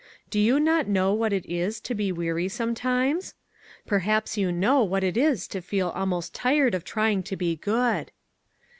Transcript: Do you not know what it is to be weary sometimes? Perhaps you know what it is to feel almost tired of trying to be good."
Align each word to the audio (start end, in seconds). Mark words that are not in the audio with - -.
Do 0.31 0.39
you 0.39 0.59
not 0.59 0.87
know 0.87 1.13
what 1.13 1.31
it 1.31 1.45
is 1.45 1.79
to 1.81 1.93
be 1.93 2.11
weary 2.11 2.47
sometimes? 2.47 3.35
Perhaps 3.85 4.35
you 4.35 4.51
know 4.51 4.83
what 4.83 5.03
it 5.03 5.15
is 5.15 5.47
to 5.49 5.61
feel 5.61 5.89
almost 5.89 6.33
tired 6.33 6.73
of 6.73 6.83
trying 6.83 7.21
to 7.21 7.35
be 7.35 7.55
good." 7.55 8.09